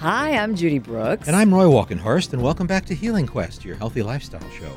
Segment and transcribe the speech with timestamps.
[0.00, 1.26] Hi, I'm Judy Brooks.
[1.26, 4.72] And I'm Roy Walkenhorst, and welcome back to Healing Quest, your healthy lifestyle show.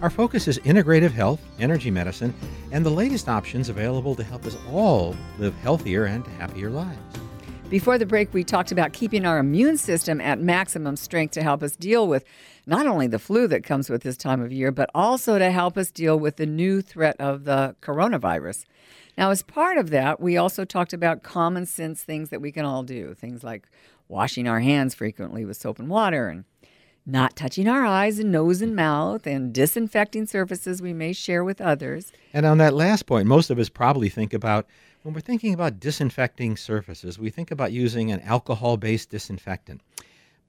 [0.00, 2.32] Our focus is integrative health, energy medicine,
[2.72, 6.98] and the latest options available to help us all live healthier and happier lives.
[7.68, 11.62] Before the break, we talked about keeping our immune system at maximum strength to help
[11.62, 12.24] us deal with
[12.66, 15.76] not only the flu that comes with this time of year, but also to help
[15.76, 18.64] us deal with the new threat of the coronavirus.
[19.16, 22.64] Now, as part of that, we also talked about common sense things that we can
[22.64, 23.68] all do, things like
[24.08, 26.44] washing our hands frequently with soap and water and
[27.06, 31.60] not touching our eyes and nose and mouth and disinfecting surfaces we may share with
[31.60, 32.12] others.
[32.32, 34.66] And on that last point, most of us probably think about
[35.02, 39.82] when we're thinking about disinfecting surfaces, we think about using an alcohol based disinfectant.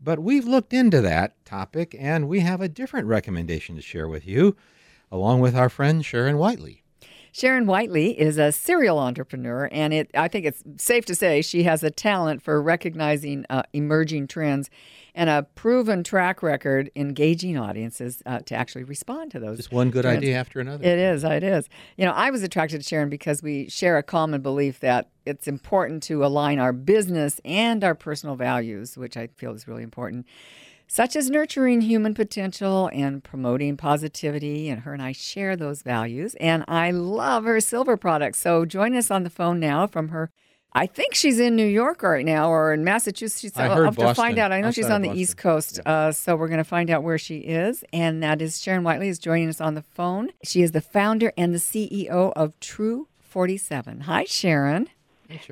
[0.02, 4.26] But we've looked into that topic and we have a different recommendation to share with
[4.26, 4.56] you,
[5.12, 6.85] along with our friend Sharon Whiteley.
[7.36, 11.64] Sharon Whiteley is a serial entrepreneur, and it, I think it's safe to say she
[11.64, 14.70] has a talent for recognizing uh, emerging trends
[15.14, 19.58] and a proven track record engaging audiences uh, to actually respond to those.
[19.58, 20.20] Just one good trends.
[20.20, 20.86] idea after another.
[20.86, 21.68] It is, it is.
[21.98, 25.46] You know, I was attracted to Sharon because we share a common belief that it's
[25.46, 30.26] important to align our business and our personal values, which I feel is really important
[30.88, 34.70] such as nurturing human potential and promoting positivity.
[34.70, 36.36] And her and I share those values.
[36.40, 38.40] And I love her silver products.
[38.40, 40.32] So join us on the phone now from her.
[40.78, 43.58] I think she's in New York right now or in Massachusetts.
[43.58, 44.24] I I'll heard have to Boston.
[44.26, 44.52] find out.
[44.52, 45.22] I know Outside she's on the Boston.
[45.22, 45.80] East Coast.
[45.86, 47.86] Uh, so we're going to find out where she is.
[47.94, 50.32] And that is Sharon Whiteley is joining us on the phone.
[50.44, 54.02] She is the founder and the CEO of True 47.
[54.02, 54.90] Hi, Sharon.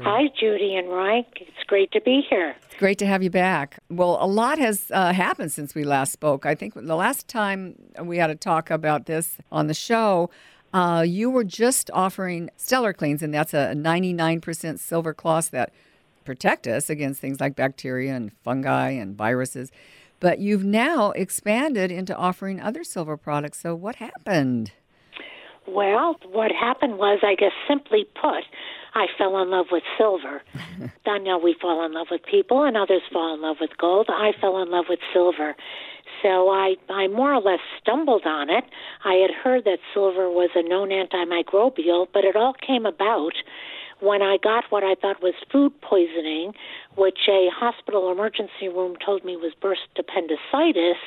[0.01, 1.25] Hi, Judy and Roy.
[1.35, 2.55] It's great to be here.
[2.65, 3.79] It's great to have you back.
[3.89, 6.45] Well, a lot has uh, happened since we last spoke.
[6.45, 10.29] I think the last time we had a talk about this on the show,
[10.73, 15.71] uh, you were just offering Stellar Cleans, and that's a 99% silver cloth that
[16.23, 19.71] protect us against things like bacteria and fungi and viruses.
[20.19, 23.59] But you've now expanded into offering other silver products.
[23.59, 24.71] So what happened?
[25.67, 28.43] Well, what happened was, I guess, simply put,
[28.95, 30.41] I fell in love with silver.
[31.05, 34.07] I know we fall in love with people, and others fall in love with gold.
[34.09, 35.55] I fell in love with silver.
[36.21, 38.63] So I, I more or less stumbled on it.
[39.03, 43.33] I had heard that silver was a known antimicrobial, but it all came about
[44.03, 46.51] when I got what I thought was food poisoning,
[46.97, 50.99] which a hospital emergency room told me was burst appendicitis,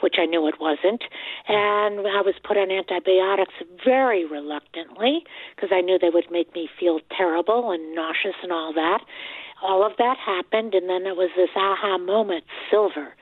[0.00, 1.04] which I knew it wasn't,
[1.46, 3.54] and I was put on antibiotics
[3.84, 5.22] very reluctantly
[5.54, 9.04] because I knew they would make me feel terrible and nauseous and all that.
[9.62, 13.14] All of that happened, and then there was this aha moment, silver,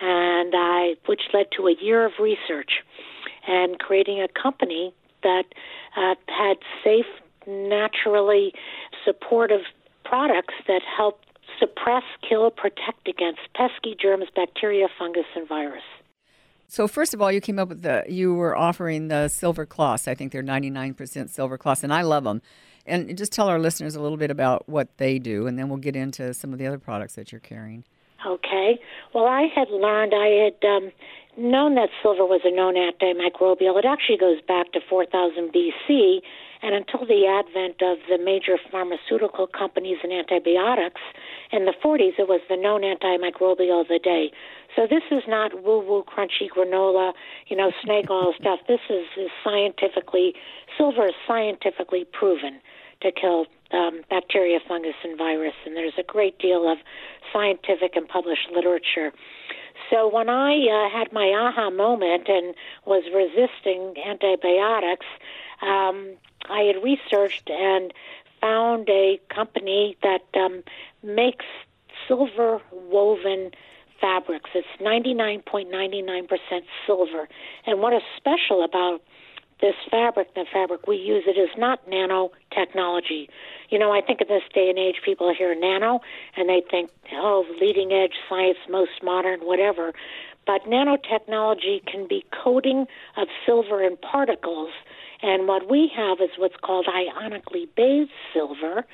[0.00, 2.80] and I, which led to a year of research
[3.46, 5.44] and creating a company that
[5.96, 7.04] uh, had safe
[7.46, 8.52] naturally
[9.04, 9.62] supportive
[10.04, 11.20] products that help
[11.58, 15.82] suppress, kill, protect against pesky germs, bacteria, fungus, and virus.
[16.66, 20.08] So first of all, you came up with the you were offering the silver cloths.
[20.08, 22.42] I think they're 99% silver cloths, and I love them.
[22.86, 25.78] And just tell our listeners a little bit about what they do, and then we'll
[25.78, 27.84] get into some of the other products that you're carrying.
[28.26, 28.78] Okay.
[29.14, 30.92] Well, I had learned, I had um,
[31.36, 33.78] known that silver was a known antimicrobial.
[33.78, 36.20] It actually goes back to 4000 BC,
[36.64, 41.02] and until the advent of the major pharmaceutical companies and antibiotics
[41.52, 44.32] in the 40s, it was the known antimicrobial of the day.
[44.74, 47.12] So this is not woo-woo crunchy granola,
[47.48, 48.60] you know, snake oil stuff.
[48.66, 50.32] This is, is scientifically,
[50.78, 52.60] silver is scientifically proven
[53.02, 56.78] to kill um, bacteria, fungus, and virus, and there's a great deal of
[57.30, 59.12] scientific and published literature.
[59.90, 62.54] So when I uh, had my aha moment and
[62.86, 65.04] was resisting antibiotics,
[65.60, 66.16] um,
[66.48, 67.92] I had researched and
[68.40, 70.62] found a company that um,
[71.02, 71.44] makes
[72.06, 73.50] silver woven
[74.00, 74.50] fabrics.
[74.54, 77.28] It's 99.99% silver.
[77.66, 79.02] And what is special about
[79.60, 83.28] this fabric, the fabric we use, it is not nanotechnology.
[83.70, 86.00] You know, I think in this day and age, people hear nano
[86.36, 89.92] and they think, oh, leading edge science, most modern, whatever.
[90.46, 92.86] But nanotechnology can be coating
[93.16, 94.70] of silver in particles.
[95.24, 98.84] And what we have is what's called ionically bathed silver,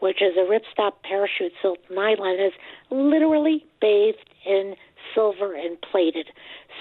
[0.00, 2.54] which is a ripstop parachute silk nylon, is
[2.90, 4.76] literally bathed in
[5.14, 6.30] silver and plated.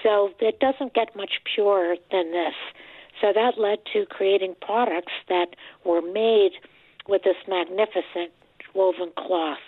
[0.02, 2.54] So it doesn't get much purer than this.
[3.20, 5.48] So that led to creating products that
[5.84, 6.52] were made
[7.06, 8.32] with this magnificent
[8.74, 9.60] woven cloth.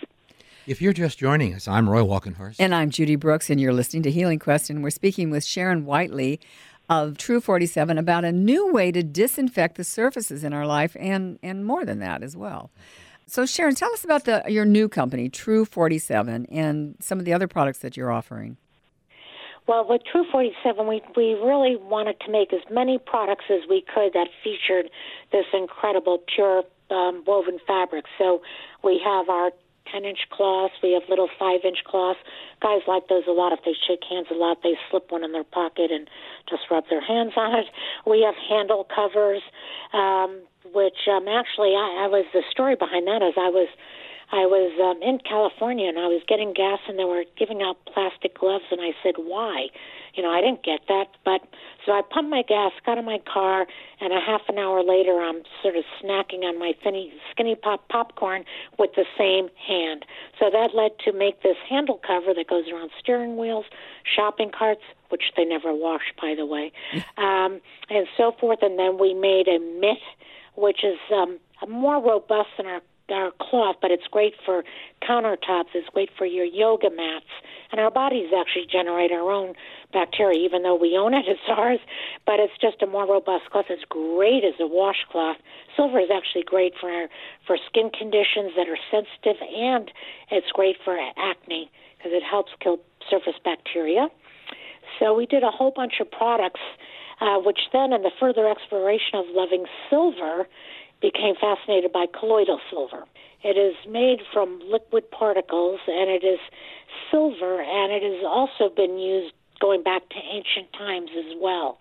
[0.66, 2.56] If you're just joining us, I'm Roy Walkenhorst.
[2.58, 5.84] And I'm Judy Brooks, and you're listening to Healing Quest, and we're speaking with Sharon
[5.84, 6.40] Whiteley
[6.88, 11.38] of True 47 about a new way to disinfect the surfaces in our life and,
[11.42, 12.70] and more than that as well.
[13.26, 17.32] So, Sharon, tell us about the your new company, True 47, and some of the
[17.32, 18.56] other products that you're offering.
[19.66, 23.84] Well, with True 47, we, we really wanted to make as many products as we
[23.92, 24.90] could that featured
[25.32, 28.04] this incredible pure um, woven fabric.
[28.16, 28.42] So
[28.84, 29.50] we have our
[29.90, 32.18] 10 inch cloths, we have little 5 inch cloths.
[32.60, 33.52] Guys like those a lot.
[33.52, 36.08] If they shake hands a lot, they slip one in their pocket and
[36.48, 37.66] just rub their hands on it.
[38.06, 39.42] We have handle covers,
[39.92, 40.42] um,
[40.72, 43.68] which um, actually I, I was the story behind that is I was
[44.32, 47.76] I was um, in California and I was getting gas and they were giving out
[47.86, 49.68] plastic gloves and I said, why?
[50.14, 51.08] You know, I didn't get that.
[51.24, 51.42] But
[51.84, 53.66] so I pumped my gas, got in my car,
[54.00, 57.88] and a half an hour later I'm sort of snacking on my thinny, skinny pop
[57.88, 58.44] popcorn
[58.78, 60.04] with the same hand.
[60.40, 63.66] So that led to make this handle cover that goes around steering wheels,
[64.02, 66.72] shopping carts, which they never wash, by the way,
[67.16, 68.58] um, and so forth.
[68.62, 70.02] And then we made a mitt,
[70.56, 71.38] which is um,
[71.68, 72.80] more robust than our
[73.10, 74.64] our cloth, but it's great for
[75.02, 75.74] countertops.
[75.74, 77.26] It's great for your yoga mats.
[77.70, 79.54] And our bodies actually generate our own
[79.92, 81.80] bacteria, even though we own it, it's ours.
[82.24, 83.66] But it's just a more robust cloth.
[83.70, 85.36] It's great as a washcloth.
[85.76, 87.06] Silver is actually great for
[87.46, 89.90] for skin conditions that are sensitive, and
[90.30, 94.08] it's great for acne because it helps kill surface bacteria.
[94.98, 96.60] So we did a whole bunch of products,
[97.20, 100.46] uh, which then, in the further exploration of loving silver,
[101.00, 103.04] became fascinated by colloidal silver.
[103.42, 106.40] It is made from liquid particles and it is
[107.10, 111.78] silver and it has also been used going back to ancient times as well.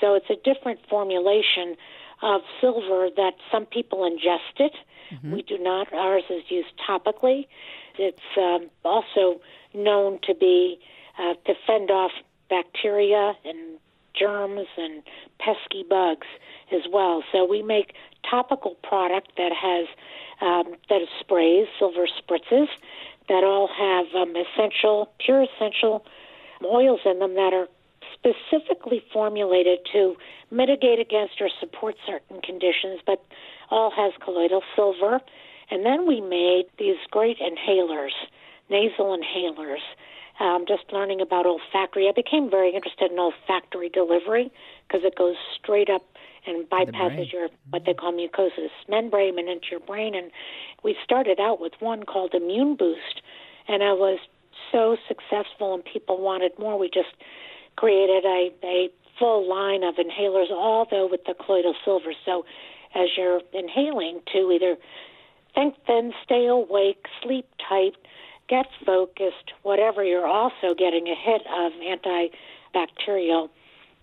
[0.00, 1.76] So it's a different formulation
[2.22, 4.72] of silver that some people ingest it.
[5.12, 5.32] Mm-hmm.
[5.34, 5.92] We do not.
[5.92, 7.46] Ours is used topically.
[7.98, 9.40] It's um, also
[9.74, 10.78] known to be
[11.18, 12.12] uh, to fend off
[12.48, 13.78] bacteria and
[14.18, 15.02] germs and
[15.38, 16.26] pesky bugs
[16.72, 17.22] as well.
[17.32, 17.94] So we make
[18.28, 19.86] topical product that has
[20.40, 22.68] um, that is sprays, silver spritzes,
[23.28, 26.04] that all have um, essential, pure essential
[26.64, 27.68] oils in them that are
[28.14, 30.16] specifically formulated to
[30.50, 33.24] mitigate against or support certain conditions, but
[33.70, 35.20] all has colloidal silver.
[35.70, 38.12] And then we made these great inhalers,
[38.70, 39.82] nasal inhalers.
[40.40, 44.50] Um, just learning about olfactory, I became very interested in olfactory delivery
[44.86, 46.02] because it goes straight up
[46.46, 50.14] and bypasses your what they call mucosal membrane and into your brain.
[50.14, 50.30] And
[50.82, 53.22] we started out with one called Immune Boost,
[53.68, 54.18] and I was
[54.70, 56.78] so successful, and people wanted more.
[56.78, 57.14] We just
[57.76, 62.12] created a, a full line of inhalers, all though with the colloidal silver.
[62.24, 62.44] So
[62.94, 64.76] as you're inhaling, to either
[65.54, 67.92] think then, stay awake, sleep tight,
[68.48, 73.48] get focused, whatever, you're also getting a hit of antibacterial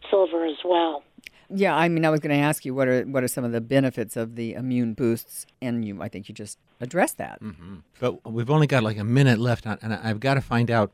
[0.10, 1.04] silver as well.
[1.52, 3.52] Yeah, I mean, I was going to ask you what are what are some of
[3.52, 7.42] the benefits of the immune boosts, and you, I think you just addressed that.
[7.42, 7.78] Mm-hmm.
[8.00, 10.92] But we've only got like a minute left, on, and I've got to find out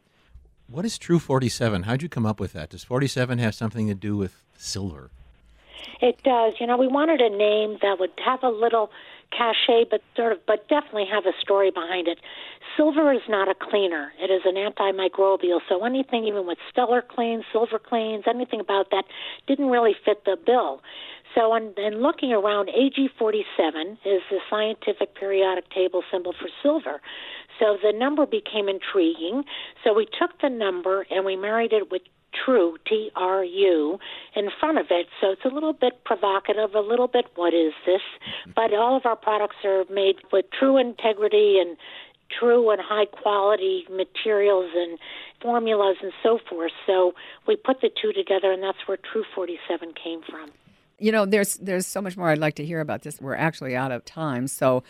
[0.68, 1.84] what is True Forty Seven.
[1.84, 2.70] How'd you come up with that?
[2.70, 5.12] Does Forty Seven have something to do with silver?
[6.02, 6.54] It does.
[6.60, 8.92] You know, we wanted a name that would have a little
[9.32, 12.20] cachet, but sort of, but definitely have a story behind it.
[12.78, 15.60] Silver is not a cleaner; it is an antimicrobial.
[15.70, 19.06] So anything, even with stellar cleans, silver cleans, anything about that,
[19.48, 20.82] didn't really fit the bill.
[21.36, 27.02] So, in, in looking around, AG47 is the scientific periodic table symbol for silver.
[27.60, 29.44] So the number became intriguing.
[29.84, 32.02] So we took the number and we married it with
[32.44, 34.00] true, T R U,
[34.36, 35.08] in front of it.
[35.22, 38.02] So it's a little bit provocative, a little bit, what is this?
[38.56, 41.78] But all of our products are made with true integrity and
[42.40, 44.98] true and high quality materials and
[45.42, 46.72] formulas and so forth.
[46.86, 47.14] So
[47.48, 50.52] we put the two together, and that's where True 47 came from.
[50.98, 53.20] You know, there's there's so much more I'd like to hear about this.
[53.20, 54.84] We're actually out of time, so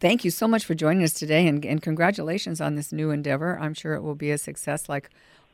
[0.00, 3.58] thank you so much for joining us today, and, and congratulations on this new endeavor.
[3.60, 5.10] I'm sure it will be a success like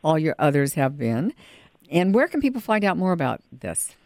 [0.07, 1.35] all your others have been.
[1.91, 3.97] And where can people find out more about this?